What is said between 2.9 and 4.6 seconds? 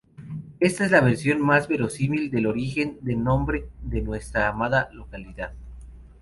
del nombre de nuestra